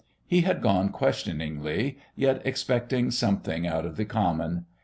He 0.25 0.41
had 0.41 0.63
gone 0.63 0.89
questioningly, 0.89 1.99
yet 2.15 2.41
expecting 2.43 3.11
something 3.11 3.67
out 3.67 3.85
of 3.85 3.97
the 3.97 4.05
common. 4.05 4.65